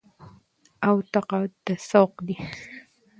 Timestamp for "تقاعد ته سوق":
1.13-2.13